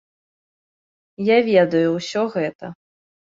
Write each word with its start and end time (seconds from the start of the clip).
Я 1.27 1.37
ведаю 1.49 1.87
ўсё 1.99 2.25
гэта. 2.39 2.73